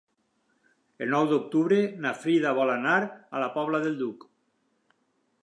[1.05, 4.27] El nou d'octubre na Frida vol anar a la Pobla del Duc.